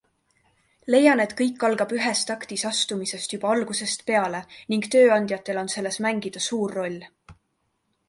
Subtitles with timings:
[0.93, 4.43] Leian, et kõik algab ühes taktis astumisest juba algusest peale
[4.75, 7.03] ning tööandjatel on selles mängida suur roll.